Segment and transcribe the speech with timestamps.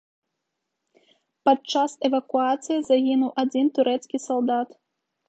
[1.49, 4.69] Падчас эвакуацыі загінуў адзін турэцкі салдат.